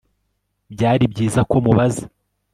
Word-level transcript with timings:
Byari 0.73 1.03
byiza 1.13 1.41
ko 1.49 1.55
mubaza 1.65 2.05